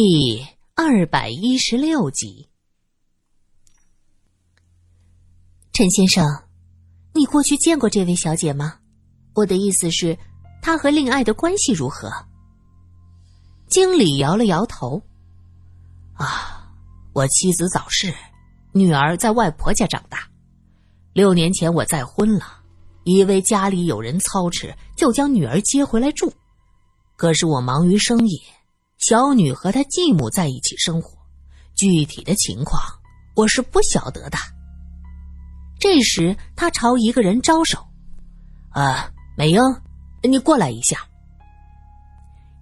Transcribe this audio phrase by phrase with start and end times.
[0.00, 0.46] 第
[0.76, 2.48] 二百一十六集，
[5.72, 6.24] 陈先生，
[7.12, 8.78] 你过去见过这位小姐吗？
[9.34, 10.16] 我的意思是，
[10.62, 12.12] 她和令爱的关系如何？
[13.66, 15.02] 经理摇了摇头。
[16.14, 16.70] 啊，
[17.12, 18.14] 我妻子早逝，
[18.70, 20.20] 女儿在外婆家长大。
[21.12, 22.60] 六年前我再婚了，
[23.02, 26.32] 以为家里有人操持，就将女儿接回来住。
[27.16, 28.40] 可是我忙于生意。
[28.98, 31.16] 小女和她继母在一起生活，
[31.74, 32.82] 具体的情况
[33.34, 34.36] 我是不晓得的。
[35.80, 37.78] 这时，他朝一个人招手
[38.74, 39.62] ：“啊，美英，
[40.22, 41.06] 你过来一下。”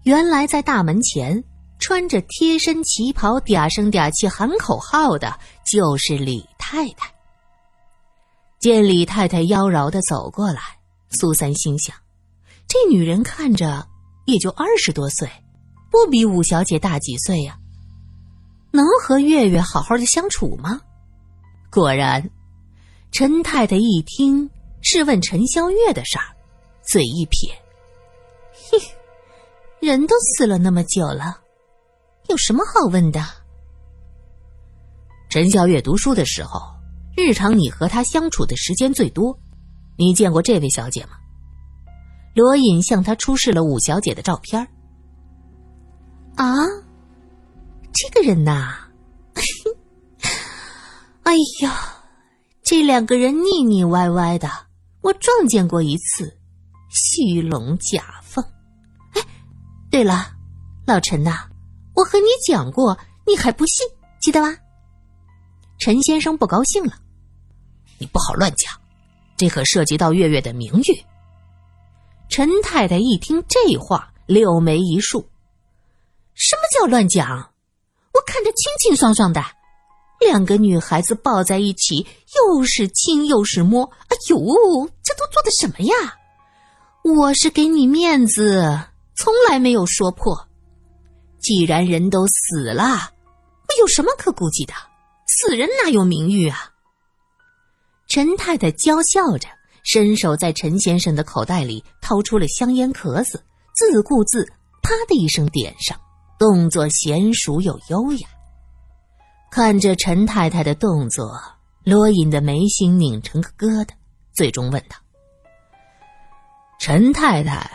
[0.05, 1.43] 原来在大门前
[1.79, 7.11] 穿着贴身旗袍、嗲声嗲气喊口号的，就是李太太。
[8.59, 10.61] 见李太太妖娆的走过来，
[11.09, 11.97] 苏三心想：
[12.69, 13.89] 这女人看着
[14.27, 15.27] 也就二十多岁。
[15.97, 17.59] 不比五小姐大几岁呀？
[18.71, 20.79] 能和月月好好的相处吗？
[21.71, 22.31] 果然，
[23.11, 24.51] 陈太太一听
[24.83, 26.37] 是问陈宵月的事儿，
[26.83, 27.51] 嘴一撇
[28.71, 28.79] ：“嘿，
[29.81, 31.41] 人都死了那么久了，
[32.29, 33.25] 有什么好问的？”
[35.31, 36.61] 陈宵月读书的时候，
[37.17, 39.35] 日常你和她相处的时间最多，
[39.97, 41.13] 你见过这位小姐吗？
[42.35, 44.69] 罗隐向她出示了五小姐的照片
[46.37, 46.67] 啊，
[47.95, 48.77] 这个人呐，
[51.25, 52.05] 哎呀，
[52.63, 54.49] 这两个人腻腻歪歪的，
[55.01, 56.37] 我撞见过一次，
[56.91, 58.45] 虚龙假凤。
[59.15, 59.23] 哎，
[59.91, 60.31] 对了，
[60.87, 61.49] 老陈呐，
[61.95, 63.87] 我和你讲过，你还不信，
[64.21, 64.55] 记得吧？
[65.79, 66.93] 陈先生不高兴了，
[67.99, 68.73] 你不好乱讲，
[69.39, 71.03] 这可涉及到月月的名誉。
[72.29, 75.27] 陈太太一听这话，柳眉一竖。
[76.37, 77.27] 什么叫乱讲？
[78.13, 79.43] 我看着清清爽爽的，
[80.21, 82.07] 两个女孩子抱在一起，
[82.37, 83.85] 又是亲又是摸。
[84.09, 84.39] 哎呦，
[85.03, 86.15] 这都做的什么呀？
[87.03, 88.63] 我是给你面子，
[89.15, 90.47] 从来没有说破。
[91.39, 94.75] 既然人都死了，我有什么可顾忌的？
[95.27, 96.71] 死人哪有名誉啊？
[98.09, 99.49] 陈太太娇笑着，
[99.85, 103.43] 伸手在陈先生的口袋里掏出了香烟壳子，
[103.75, 104.45] 自顾自
[104.83, 105.99] 啪的一声点上。
[106.39, 108.29] 动作娴熟又优雅，
[109.51, 111.41] 看着陈太太的动作，
[111.85, 113.89] 罗隐的眉心拧成个疙瘩，
[114.35, 114.97] 最终问道
[116.79, 117.71] ：“陈太太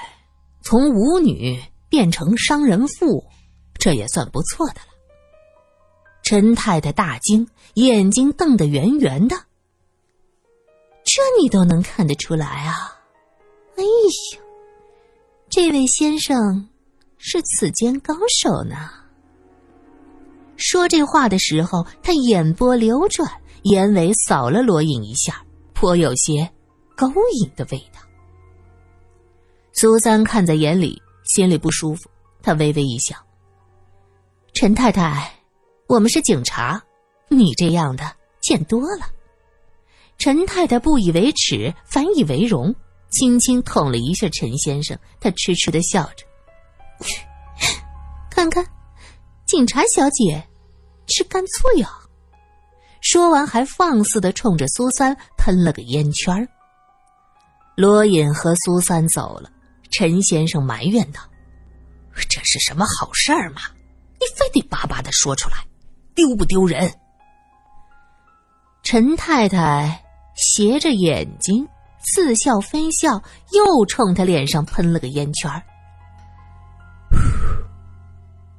[0.61, 3.25] 从舞女变成商人妇，
[3.73, 4.87] 这也算不错的了。”
[6.21, 9.35] 陈太太大惊，眼睛瞪得圆圆的。
[11.03, 12.99] 这你都能看得出来啊？
[13.75, 14.41] 哎呦，
[15.49, 16.69] 这位先生。
[17.23, 18.89] 是此间高手呢。
[20.57, 26.51] 说这话的时候，他眼波流转，眼尾扫了罗隐一下，颇有些
[26.95, 27.07] 勾
[27.39, 28.01] 引的味道。
[29.73, 32.09] 苏三看在眼里，心里不舒服，
[32.41, 33.15] 他微微一笑
[34.53, 35.31] ：“陈太太，
[35.87, 36.81] 我们是警察，
[37.29, 38.11] 你这样的
[38.41, 39.05] 见多了。”
[40.17, 42.75] 陈太太不以为耻，反以为荣，
[43.11, 46.25] 轻轻捅了一下陈先生，他痴痴的笑着。
[48.29, 48.65] 看看，
[49.45, 50.47] 警察小姐
[51.07, 51.87] 吃干醋哟。
[53.01, 56.47] 说完，还放肆的冲着苏三喷了个烟圈
[57.75, 59.49] 罗隐和苏三走了，
[59.89, 61.21] 陈先生埋怨道
[62.29, 63.61] ：“这是什么好事儿嘛？
[64.19, 65.65] 你非得巴巴的说出来，
[66.13, 66.93] 丢不丢人？”
[68.83, 70.03] 陈太太
[70.35, 71.67] 斜着眼睛，
[72.05, 75.63] 似笑非笑，又冲他脸上喷了个烟圈儿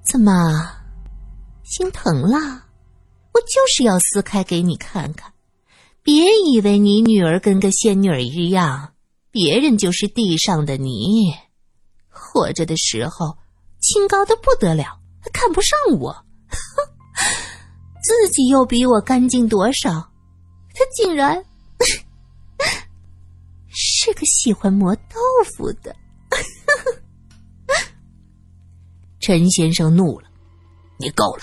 [0.05, 0.33] 怎么，
[1.65, 2.67] 心疼了？
[3.33, 5.33] 我就是要撕开给你看看，
[6.03, 8.93] 别以为你女儿跟个仙女儿一样，
[9.31, 11.33] 别人就是地上的泥。
[12.11, 13.39] 活着的时候
[13.81, 16.15] 清高的不得了，还看不上我，
[18.03, 20.11] 自己又比我干净多少？
[20.75, 21.43] 他竟然
[23.69, 25.19] 是个喜欢磨豆
[25.57, 25.95] 腐的。
[29.23, 30.29] 陈先生怒了
[30.99, 31.43] ：“你够了！”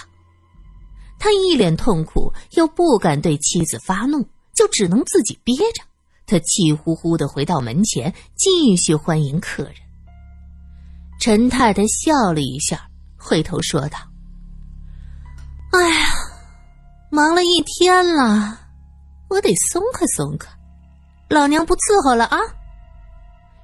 [1.18, 5.84] 他一脸痛苦，又不敢对妻子发怒，就只能自己憋着。
[6.26, 9.74] 他气呼呼的回到门前，继续欢迎客人。
[11.20, 12.88] 陈太太笑了一下，
[13.18, 13.98] 回头说道
[15.72, 16.06] ：“哎呀，
[17.10, 18.60] 忙了一天了，
[19.30, 20.48] 我得松快松快。
[21.30, 22.38] 老娘不伺候了啊！”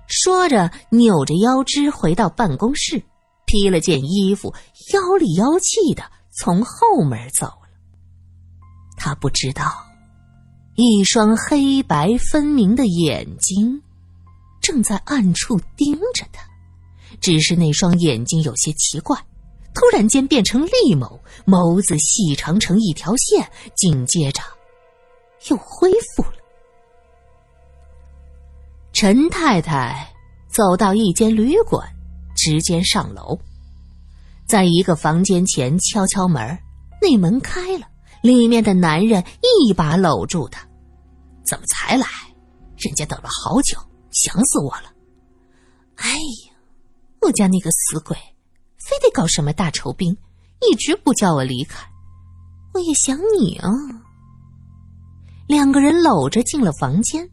[0.08, 3.04] 说着，扭着腰肢回到办公室。
[3.46, 4.54] 披了件衣服，
[4.94, 7.70] 妖里妖气的从后门走了。
[8.98, 9.86] 他不知道，
[10.76, 13.82] 一双黑白分明的眼睛
[14.62, 16.44] 正在暗处盯着他，
[17.22, 19.18] 只是那双眼睛有些奇怪，
[19.74, 24.42] 突然间变成利眸，眸子细长成一条线，紧接着
[25.50, 26.34] 又恢复了。
[28.92, 30.12] 陈太太
[30.48, 31.88] 走到一间旅馆，
[32.46, 33.40] 直接上楼，
[34.48, 36.56] 在一个房间前敲敲门，
[37.02, 37.88] 那门开了，
[38.22, 40.62] 里面的男人一把搂住她
[41.44, 42.06] ：“怎么才来？
[42.78, 43.80] 人家等了好久，
[44.12, 44.94] 想死我了。
[45.98, 46.54] ”“哎呀，
[47.22, 50.16] 我家那个死鬼，非得搞什么大酬宾，
[50.70, 51.84] 一直不叫我离开。
[52.76, 53.72] 我也想你啊。”
[55.50, 57.28] 两个人搂着进了房间。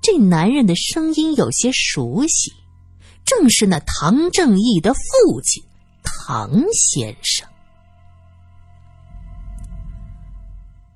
[0.00, 2.52] 这男人的声音有些熟悉，
[3.30, 5.62] 正是那唐正义的父亲
[6.02, 7.46] 唐先生。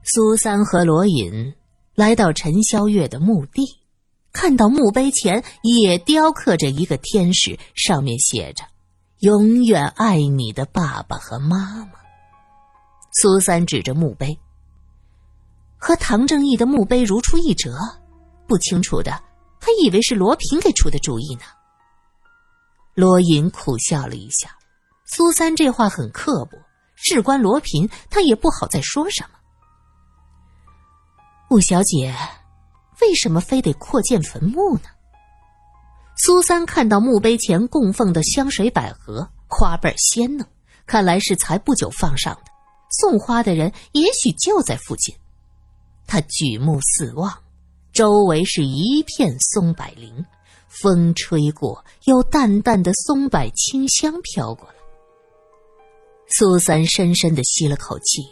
[0.02, 1.54] 苏三和罗隐
[1.94, 3.62] 来到陈霄月的墓地，
[4.32, 8.64] 看到墓碑前也雕刻着一个天使，上面写着
[9.22, 11.92] “永远爱你的爸爸和妈妈”。
[13.14, 14.36] 苏三指着墓碑，
[15.76, 17.70] 和唐正义的墓碑如出一辙。
[18.48, 19.12] 不清楚的，
[19.60, 21.44] 还以为是罗平给出的主意呢。
[22.94, 24.56] 罗隐苦笑了一下，
[25.04, 26.56] 苏三这话很刻薄，
[26.94, 29.30] 事关罗平，他也不好再说什么。
[31.50, 32.14] 五小姐，
[33.00, 34.84] 为什么非得扩建坟墓呢？
[36.16, 40.46] 苏三看到墓碑前供奉的香水百合，花瓣鲜嫩，
[40.86, 42.42] 看来是才不久放上的。
[42.90, 45.14] 送花的人也许就在附近。
[46.06, 47.36] 他举目四望。
[47.92, 50.26] 周围是一片松柏林，
[50.80, 54.74] 风吹过，有淡淡的松柏清香飘过来。
[56.28, 58.22] 苏三深深的吸了口气，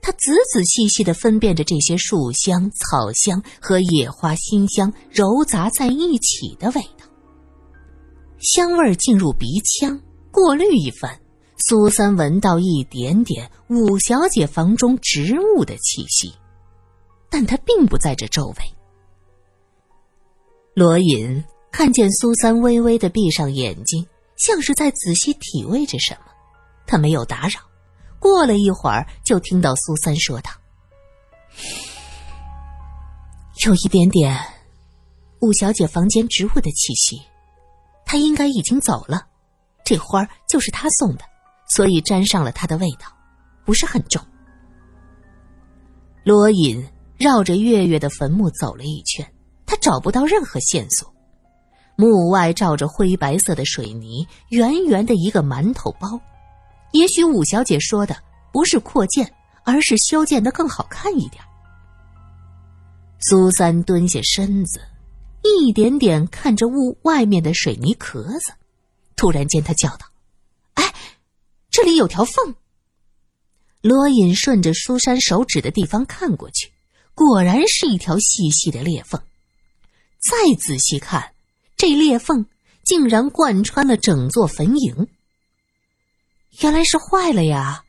[0.00, 7.06] 他仔仔细细的分辨着这些树香、草香和野花馨香糅杂在一起的味道。
[8.38, 10.00] 香味进入鼻腔，
[10.30, 11.18] 过滤一番，
[11.58, 16.32] 苏三闻到一点点五小姐房中植物的气息，
[17.28, 18.54] 但他并不在这周围。
[20.74, 24.06] 罗隐看见苏三微微的闭上眼睛，
[24.36, 26.32] 像是在仔细体味着什么。
[26.86, 27.60] 他没有打扰。
[28.18, 30.50] 过了一会儿，就听到苏三说道
[33.64, 34.38] ：“有一点点
[35.40, 37.22] 五小姐房间植物的气息，
[38.04, 39.26] 她应该已经走了。
[39.84, 41.24] 这花就是她送的，
[41.68, 43.06] 所以沾上了她的味道，
[43.64, 44.22] 不是很重。”
[46.24, 49.26] 罗隐绕着月月的坟墓走了一圈。
[49.64, 51.14] 他找不到任何线索，
[52.00, 56.18] 墓外罩着灰白色的水泥，圆圆的一个馒头包。
[56.92, 58.16] 也许五小姐说的
[58.54, 59.30] 不是扩建，
[59.64, 61.44] 而是修建的更好看一点。
[63.18, 64.80] 苏三蹲下身子，
[65.44, 68.54] 一点点看着屋外面的水泥壳子。
[69.14, 70.06] 突然间，他叫道
[70.72, 70.94] ：“哎，
[71.70, 72.54] 这里有条缝！”
[73.82, 76.72] 罗隐顺着苏三手指的地方看过去，
[77.14, 79.20] 果然是一条细细的裂缝。
[80.18, 81.32] 再仔细看，
[81.80, 82.44] 这裂缝
[82.84, 85.08] 竟然贯穿了整座坟茔。
[86.60, 87.84] 原来是坏了呀，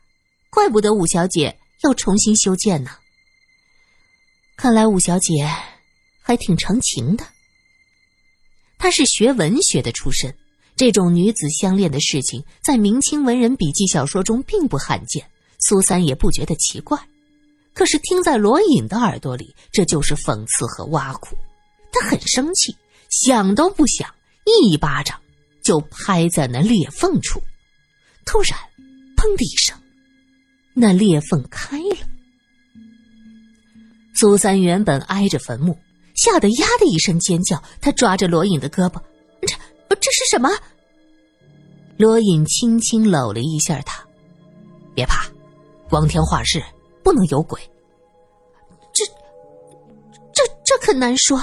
[0.48, 2.92] 怪不得五小姐要重新修建呢。
[4.56, 5.46] 看来五小姐
[6.22, 7.26] 还挺成情的。
[8.78, 10.34] 她是学文学的出身，
[10.74, 15.28] 这种女子相恋的事情在明清文人笔记小说中并不罕见。
[15.58, 16.98] 苏三也不觉得奇怪，
[17.74, 21.36] 可是听在罗隐的耳朵里，这就是讽刺和挖苦。
[21.92, 22.74] 他很生气，
[23.12, 24.08] 想都不想，
[24.46, 25.20] 一巴掌
[25.62, 27.38] 就拍在那裂缝处。
[28.24, 28.58] 突然，
[29.16, 29.76] 砰的一声，
[30.72, 31.96] 那裂缝开了。
[34.14, 35.76] 苏三原本挨着坟墓，
[36.14, 37.62] 吓得呀的一声尖叫。
[37.82, 38.98] 他抓着罗隐的胳膊
[39.42, 39.54] ：“这
[40.00, 40.48] 这是什么？”
[41.98, 44.02] 罗隐轻轻搂了一下他
[44.96, 45.28] ：“别怕，
[45.90, 46.62] 光天化日
[47.04, 47.60] 不能有鬼。
[48.94, 49.04] 这
[50.32, 51.38] 这这可难说。”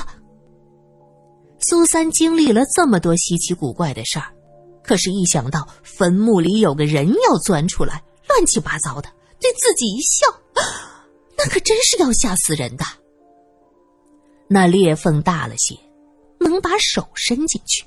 [1.61, 4.33] 苏三经历了这么多稀奇古怪的事儿，
[4.83, 10.27] 可是，一想到坟墓里有个人要钻出来，乱七八糟的，对自己一笑，
[11.37, 12.85] 那可真是要吓死人的。
[14.47, 15.77] 那裂缝大了些，
[16.39, 17.85] 能把手伸进去。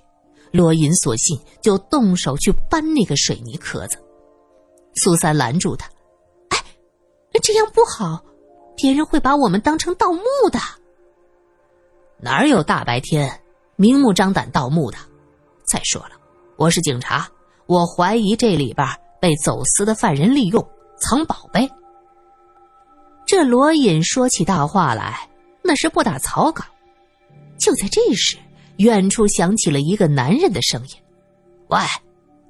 [0.53, 3.97] 罗隐索性就动手去搬那个水泥壳子。
[4.97, 5.89] 苏三拦住他
[6.51, 6.63] ：“哎，
[7.43, 8.23] 这样不好，
[8.77, 10.61] 别人会把我们当成盗墓的。
[12.21, 13.37] 哪儿有大白天？”
[13.83, 14.99] 明目张胆盗墓的，
[15.65, 16.13] 再说了，
[16.57, 17.29] 我是警察，
[17.67, 18.87] 我怀疑这里边
[19.21, 20.65] 被走私的犯人利用
[21.01, 21.69] 藏宝贝。
[23.27, 25.29] 这罗隐说起大话来，
[25.65, 26.65] 那是不打草稿。
[27.59, 28.39] 就在这时，
[28.77, 30.95] 远处响起了一个男人的声音
[31.67, 31.81] ：“喂，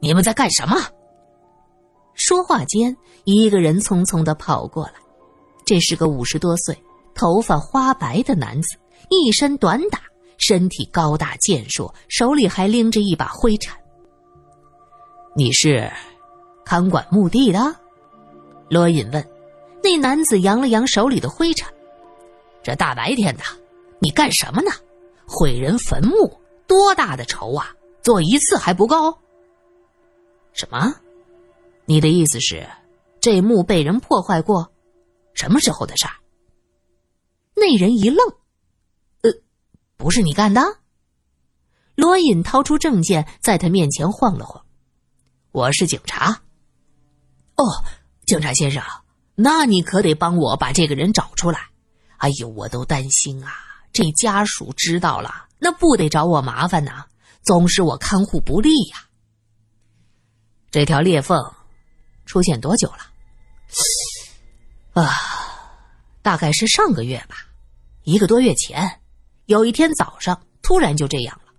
[0.00, 0.76] 你们在干什么？”
[2.12, 4.96] 说话间，一个人匆匆的跑过来，
[5.64, 6.76] 这是个五十多岁、
[7.14, 8.76] 头发花白的男子，
[9.08, 9.98] 一身短打，
[10.42, 13.78] 身体高大健硕，手里还拎着一把灰铲。
[15.36, 15.88] 你是
[16.64, 17.60] 看管墓地的？
[18.68, 19.24] 罗隐问。
[19.84, 21.72] 那男子扬了扬手里的灰尘，
[22.60, 23.44] 这大白天的，
[24.00, 24.72] 你干什么呢？
[25.28, 27.72] 毁人坟墓，多大的仇啊！
[28.02, 29.16] 做一次还不够？
[30.52, 30.92] 什么？
[31.84, 32.66] 你的意思是，
[33.20, 34.72] 这墓被人破坏过？
[35.34, 36.14] 什么时候的事儿？
[37.54, 38.18] 那人一愣，
[40.02, 40.60] 不是你干的？
[41.94, 44.64] 罗隐掏出证件，在他面前晃了晃。
[45.52, 46.42] 我是警察。
[47.54, 47.64] 哦，
[48.26, 48.82] 警察先生。
[49.36, 51.68] 那你可得帮我把这个人找出来！
[52.16, 53.52] 哎呦，我都担心啊！
[53.92, 57.04] 这家属知道了，那不得找我麻烦呐？
[57.42, 59.04] 总是我看护不力呀。
[60.72, 61.40] 这条裂缝
[62.26, 65.00] 出现多久了？
[65.00, 65.12] 啊，
[66.22, 67.36] 大概是上个月吧，
[68.02, 68.98] 一个多月前，
[69.52, 71.52] 有一天早上突然就这样了。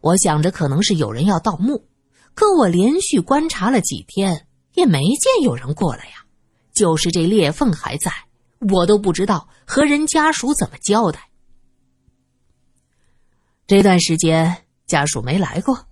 [0.00, 1.84] 我想着可能是有人要盗墓，
[2.34, 6.24] 可我连续观察了几天，也没见有人过来呀。
[6.72, 8.12] 就是这裂缝还在，
[8.70, 11.28] 我都不知道和人家属怎么交代。
[13.66, 15.86] 这段时间家属没来过。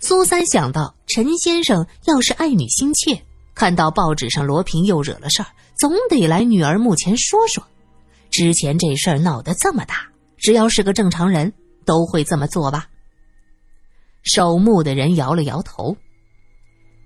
[0.00, 3.24] 苏三想到陈先生要是爱女心切，
[3.54, 5.46] 看到报纸上罗平又惹了事儿，
[5.78, 7.64] 总得来女儿墓前说说。
[8.36, 11.52] 之前这事儿闹得这么大，只要是个正常人
[11.86, 12.88] 都会这么做吧？
[14.24, 15.96] 守墓的人摇了摇头，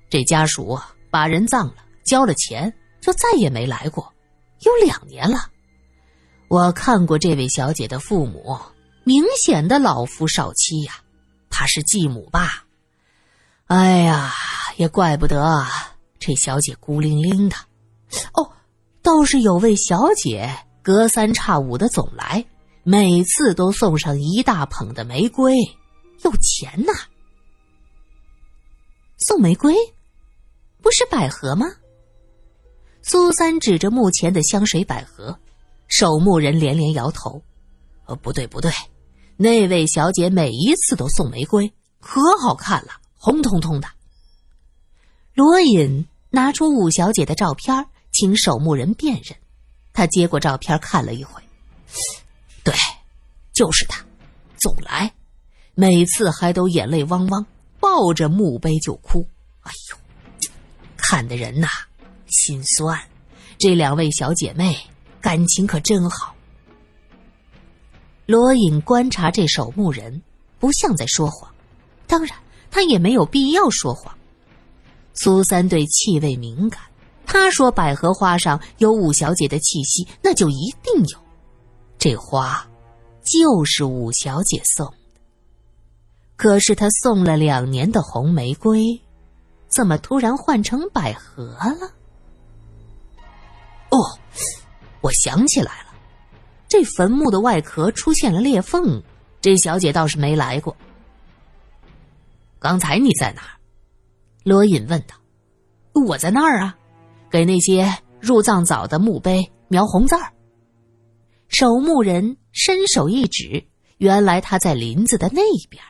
[0.09, 0.79] 这家属
[1.11, 1.75] 把人葬了。
[2.03, 4.11] 交了钱就再也没来过，
[4.61, 5.51] 有两年了。
[6.49, 8.59] 我看过这位小姐的父母，
[9.05, 10.95] 明显的老夫少妻呀，
[11.51, 12.65] 怕是继母吧？
[13.67, 14.33] 哎呀，
[14.79, 15.67] 也怪不得
[16.19, 17.57] 这小姐孤零零的。
[18.33, 18.51] 哦，
[19.03, 20.57] 倒是有位小姐
[20.89, 22.43] 隔三差五的总来，
[22.83, 25.55] 每次都送上一大捧的玫瑰，
[26.25, 26.95] 有钱呐。
[29.19, 29.75] 送玫瑰，
[30.81, 31.67] 不是百合吗？
[33.03, 35.39] 苏三指着墓前的香水百合，
[35.89, 37.43] 守墓人连连摇头
[38.09, 38.73] ：“呃，不对不对，
[39.37, 43.89] 那位小姐每一次都送玫瑰，可好看了，红彤彤的。”
[45.37, 49.37] 罗隐拿出五小姐的照片，请守墓人辨认。
[49.99, 51.43] 他接过照片看了一回，
[52.63, 52.73] 对，
[53.53, 54.01] 就是他，
[54.61, 55.13] 总来，
[55.75, 57.45] 每次还都眼泪汪汪，
[57.81, 59.27] 抱着墓碑就哭。
[59.63, 59.99] 哎呦，
[60.97, 61.67] 看的人呐！
[62.29, 62.97] 心酸，
[63.59, 64.79] 这两位小姐妹
[65.21, 66.33] 感情可真好。
[68.25, 70.23] 罗隐观察这守墓人，
[70.61, 71.53] 不像在说谎，
[72.07, 72.39] 当然
[72.71, 74.17] 他也没有必要说谎。
[75.15, 76.81] 苏三对气味敏感，
[77.29, 81.19] 他说百合花上有五小姐的气息，那就一定有。
[81.99, 82.67] 这花
[83.23, 85.21] 就是五小姐送的。
[86.37, 88.99] 可是他送了两年的红玫瑰，
[89.69, 91.93] 怎么突然换成百合了？
[93.91, 94.19] 哦，
[95.03, 95.93] 我想起来了，
[96.67, 99.03] 这坟墓的外壳出现了裂缝，
[99.41, 100.75] 这小姐倒是没来过。
[102.59, 103.53] 刚才你在哪儿？
[104.45, 105.15] 罗隐问道。
[106.07, 106.79] 我在那儿啊，
[107.31, 110.33] 给那些入葬早的墓碑描红字儿。
[111.49, 113.67] 守墓人伸手一指，
[113.97, 115.83] 原来他在林子的那边。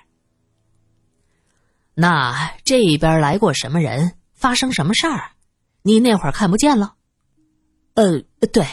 [1.95, 4.13] 那这边来过什么人？
[4.35, 5.33] 发生什么事儿？
[5.83, 6.95] 你那会儿看不见了？
[7.95, 8.21] 呃，
[8.53, 8.65] 对，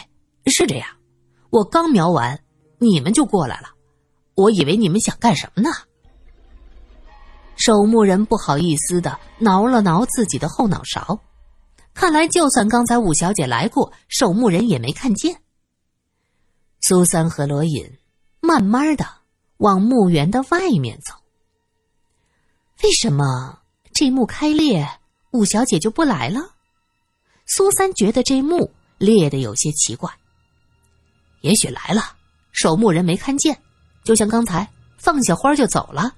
[0.46, 0.88] 是这样。
[1.50, 2.38] 我刚描完，
[2.78, 3.70] 你们就过来了。
[4.36, 5.70] 我以为你们想干什么呢？
[7.56, 11.18] 守墓人不好意思的挠了挠自己的后脑勺，
[11.96, 15.40] 看来就算刚才五小姐来过，守墓人也没看见。
[16.82, 17.90] 苏三和罗隐
[18.40, 19.06] 慢慢的
[19.56, 21.14] 往墓园的外面走。
[22.84, 23.60] 为什么
[23.94, 24.86] 这墓开裂，
[25.30, 26.50] 五小姐就不来了？
[27.46, 28.70] 苏三觉得这墓。
[28.98, 30.10] 裂的有些奇怪，
[31.42, 32.16] 也许来了，
[32.50, 33.60] 守墓人没看见，
[34.04, 36.14] 就像刚才放下花就走了。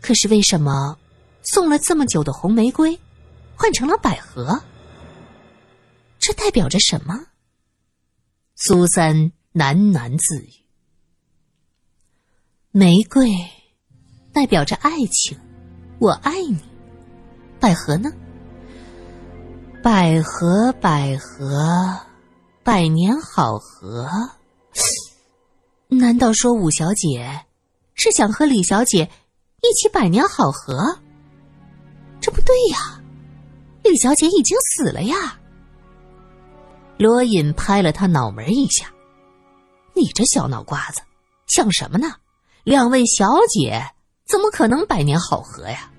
[0.00, 0.96] 可是为什么
[1.42, 2.98] 送了这么久的红玫瑰，
[3.62, 4.60] 换成了百合？
[6.18, 7.14] 这代表着什么？
[8.56, 9.14] 苏三
[9.54, 10.50] 喃喃自语
[12.72, 13.30] ：“玫瑰
[14.32, 15.38] 代表着爱情，
[16.00, 16.58] 我爱你。
[17.60, 18.10] 百合呢？
[19.80, 21.96] 百合，百合，
[22.64, 24.10] 百年好合。
[25.86, 27.46] 难道说五小姐
[27.94, 29.08] 是想和李小姐
[29.60, 30.98] 一起百年好合？
[32.20, 33.00] 这不对呀，
[33.82, 35.38] 李小姐已经死了呀。
[36.98, 38.86] 罗隐拍了他脑门一下
[39.94, 41.00] ：“你这小脑瓜子，
[41.46, 42.14] 想什么呢？
[42.64, 43.82] 两位小姐
[44.26, 45.90] 怎么可能百年好合呀？”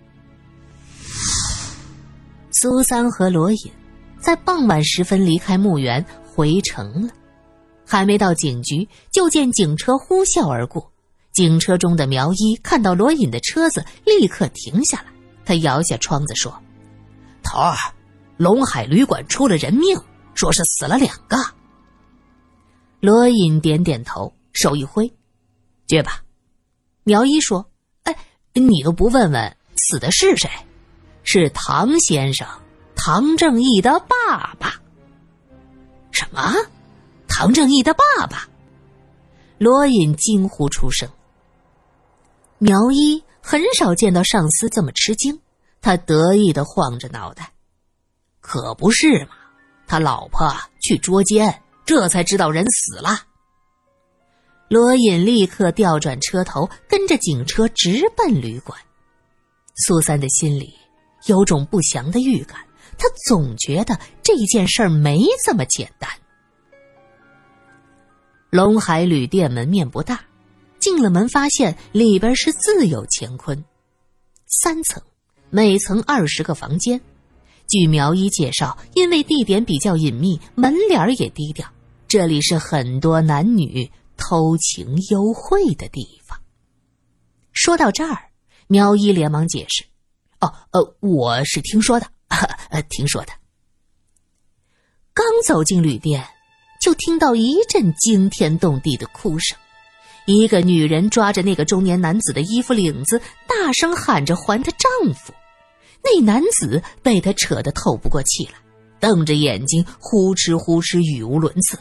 [2.52, 3.72] 苏三和罗隐
[4.22, 7.14] 在傍晚时分离开墓园回城了，
[7.86, 10.90] 还没到警局，就见警车呼啸而过。
[11.34, 15.06] 警车中的苗一看到罗隐的车子，立刻停下来。
[15.44, 16.58] 他摇下窗子说
[17.44, 17.76] ：“头儿，
[18.38, 20.00] 龙海旅馆出了人命，
[20.34, 21.38] 说是死了两个。”
[23.00, 25.12] 罗隐点点头，手一挥
[25.88, 26.24] ：“去吧。”
[27.04, 27.70] 苗一说
[28.04, 28.16] ：“哎，
[28.54, 30.50] 你都不问问死的是谁？”
[31.26, 32.48] 是唐先生，
[32.96, 34.74] 唐正义的爸爸。
[36.12, 36.54] 什么？
[37.28, 38.48] 唐正义的爸爸？
[39.58, 41.10] 罗隐惊呼出声。
[42.58, 45.38] 苗一很少见到上司这么吃惊，
[45.84, 47.52] 他得意的晃着脑袋
[48.42, 49.36] ：“可不是嘛，
[49.86, 53.22] 他老婆去捉奸，这才知道人死了。”
[54.68, 58.80] 罗隐立刻调转车头，跟着警车直奔旅馆。
[59.76, 60.74] 苏三的心里。
[61.28, 62.60] 有种不祥的预感，
[62.98, 66.10] 他总觉得这件事儿没这么简单。
[68.50, 70.20] 龙海旅店门面不大，
[70.80, 73.64] 进了门发现里边是自有乾坤，
[74.48, 75.02] 三层，
[75.56, 77.00] 每层二十个房间。
[77.68, 81.72] 据苗一介绍，因为地点比较隐秘，门脸也低调，
[82.08, 86.40] 这里是很多男女偷情幽会的地方。
[87.52, 88.32] 说到这儿，
[88.66, 89.86] 苗一连忙解释。
[90.40, 92.08] 哦，呃，我是听说的，
[92.72, 93.32] 呃，听说的。
[95.14, 96.26] 刚走进旅店，
[96.82, 99.56] 就听到一阵惊天动地的哭声，
[100.26, 105.32] 一个女人抓着那个中年男子的衣服领子，大声喊着还她丈夫。
[106.04, 108.60] 那男子被她扯得透不过气来，
[109.00, 111.80] 瞪着眼睛呼哧呼哧语无伦次：“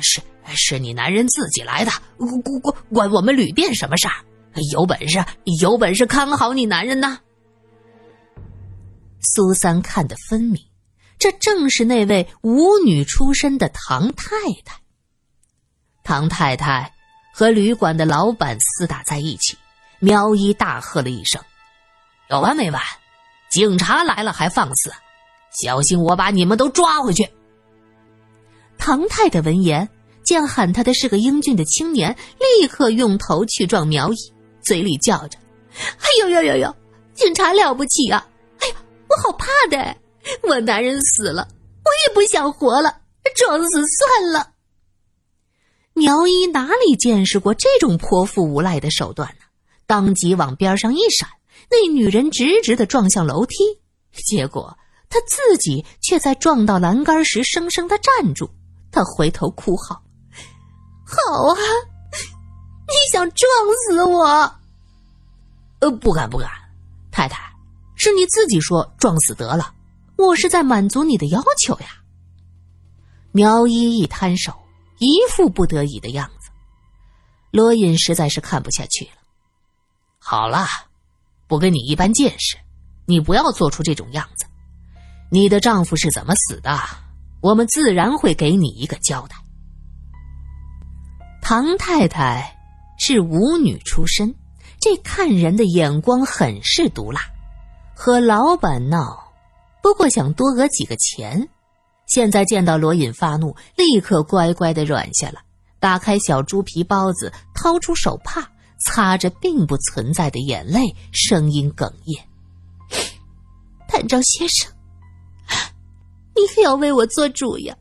[0.00, 0.20] 是
[0.54, 4.14] 是你男人自己来的，关关关我们旅店什么事儿？
[4.72, 5.24] 有本事
[5.60, 7.18] 有本事看好你男人呐！”
[9.20, 10.62] 苏三看得分明，
[11.18, 14.34] 这正是那位舞女出身的唐太
[14.64, 14.80] 太。
[16.02, 16.92] 唐太太
[17.32, 19.56] 和旅馆的老板厮打在一起，
[20.00, 21.40] 苗一大喝了一声
[22.28, 22.82] ：“有完没完？
[23.52, 24.90] 警察来了还放肆？
[25.60, 27.28] 小心我把你们都抓回去！”
[28.78, 29.86] 唐太太闻言，
[30.24, 34.16] 见喊他的是个英俊的青年，立刻用头去撞苗一，
[34.62, 35.38] 嘴里叫着
[35.76, 36.76] ：“哎呦呦呦呦，
[37.12, 38.26] 警察了不起啊！”
[38.60, 38.74] 哎呀
[39.06, 39.94] 我好怕的，
[40.42, 41.46] 我男人死了，
[41.84, 43.02] 我也不想活了，
[43.36, 44.48] 装死算了。
[45.92, 49.44] 苗一哪里见识过这种泼妇无赖的手段呢？
[49.86, 51.28] 当即往边上一闪，
[51.70, 53.56] 那女人直直的撞向楼梯，
[54.26, 54.76] 结果
[55.08, 58.50] 她自己却在撞到栏杆时生生的站住。
[58.90, 60.02] 她回头哭号
[61.04, 61.16] ：“好
[61.48, 61.56] 啊，
[62.86, 63.50] 你想撞
[63.86, 64.24] 死我？
[65.80, 66.50] 呃，不敢不敢，
[67.10, 67.50] 太太。”
[67.94, 69.72] 是你自己说撞死得了，
[70.16, 71.86] 我是在满足你的要求呀。
[73.30, 74.52] 苗一一摊手，
[74.98, 76.50] 一副不得已的样子。
[77.52, 79.12] 罗隐实在是看不下去了。
[80.18, 80.66] 好了，
[81.52, 82.56] 不跟你一般见识，
[83.04, 84.46] 你不要做出这种样子。
[85.30, 86.80] 你的丈夫是怎么死的？
[87.42, 89.36] 我们自然会给你一个交代。
[91.42, 92.56] 唐太太
[92.98, 94.34] 是舞女出身，
[94.80, 97.20] 这看人的眼光很是毒辣。
[97.94, 99.30] 和老板闹，
[99.82, 101.46] 不过想多讹几个钱。
[102.06, 105.40] 现在见到罗隐发怒，立刻乖乖的软下了，
[105.78, 108.50] 打开小猪皮包子，掏出手帕，
[108.84, 112.28] 擦着并不存在的眼泪，声音哽咽
[113.88, 114.70] ：“探照先生，
[116.36, 117.76] 你可要为我做主呀！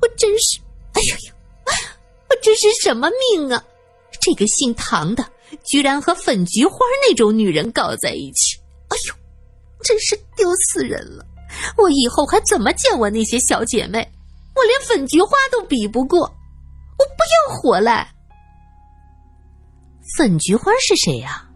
[0.00, 0.58] 我真是……
[0.92, 1.34] 哎呦呦，
[2.30, 3.64] 我这是什么命啊？
[4.20, 5.24] 这个姓唐的，
[5.64, 6.78] 居然和粉菊花
[7.08, 8.58] 那种女人搞在一起！
[8.88, 9.14] 哎呦！”
[9.84, 11.24] 真是丢死人了！
[11.76, 13.98] 我以后还怎么见我那些小姐妹？
[14.54, 18.08] 我连粉菊花都比不过，我不要活了！
[20.16, 21.48] 粉菊花是谁呀？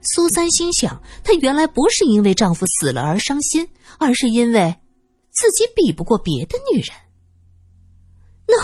[0.00, 4.74] 苏三心想，她原来不是因为丈夫死了而伤心，而是因为
[5.30, 6.90] 自己比不过别的女人。
[8.48, 8.60] 那，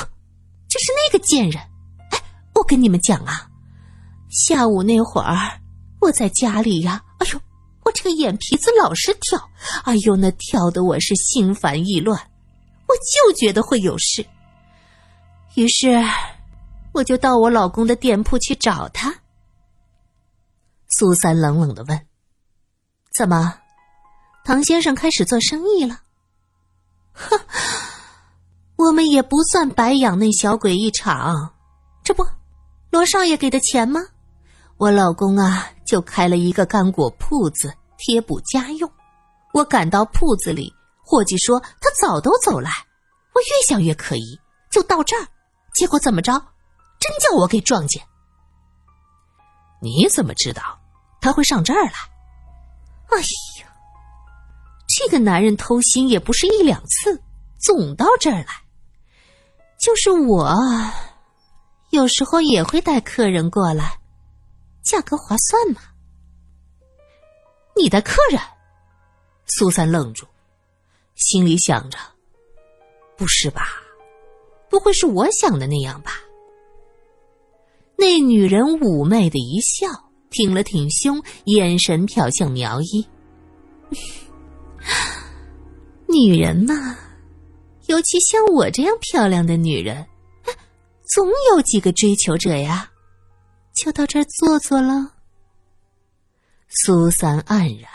[0.69, 1.63] 就是那个贱人！
[2.11, 2.21] 哎，
[2.55, 3.49] 我跟你们讲啊，
[4.29, 5.61] 下午那会儿
[6.01, 7.41] 我在家里呀，哎呦！
[7.85, 9.41] 我这个眼皮子老是跳，
[9.85, 12.21] 哎呦，那跳的我是心烦意乱，
[12.87, 14.27] 我就觉得会有事。
[15.55, 16.05] 于是，
[16.99, 19.15] 我就到我老公的店铺去找他。
[20.89, 22.07] 苏三冷冷的问
[23.15, 23.55] ：“怎么，
[24.45, 26.01] 唐先生开始做生意了
[27.15, 27.39] ？”“哼，
[28.77, 31.55] 我们也不算白养那小鬼一场，
[32.03, 32.27] 这不，
[32.91, 34.01] 罗少爷给的钱吗？
[34.77, 38.93] 我老公啊。”就开了一个干果铺子，贴补家用。
[39.55, 40.71] 我赶到铺子里，
[41.03, 42.69] 伙计说他早都走了。
[43.35, 44.39] 我越想越可疑，
[44.71, 45.27] 就到这儿，
[45.73, 46.35] 结果怎么着？
[47.09, 48.07] 真叫我给撞见。
[49.81, 50.79] 你怎么知道
[51.23, 51.93] 他会上这儿来？
[53.09, 53.19] 哎
[53.61, 53.75] 呀，
[54.87, 57.23] 这个男人偷腥也不是一两次，
[57.59, 58.49] 总到这儿来。
[59.81, 60.55] 就是我，
[61.91, 63.99] 有时候也会带客人过来。
[64.85, 65.81] 价格划算吗？
[67.75, 68.39] 你的客人，
[69.47, 70.27] 苏三愣住，
[71.15, 71.99] 心里想着：
[73.17, 73.69] 不是吧？
[74.69, 76.13] 不会是我想的那样吧？
[78.01, 79.89] 那女人妩媚的一笑，
[80.31, 83.05] 挺了挺胸，眼神瞟向苗一。
[86.07, 86.97] 女人嘛，
[87.87, 90.07] 尤其像我这样漂亮的女人，
[91.13, 92.89] 总有几个追求者呀。
[93.75, 95.15] 就到这儿坐坐了。
[96.69, 97.91] 苏三黯然，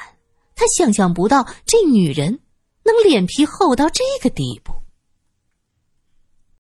[0.54, 2.42] 他想象不到这女人
[2.84, 4.74] 能脸皮厚到这个地步。